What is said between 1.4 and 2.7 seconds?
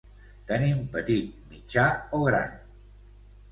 mitjà o gran.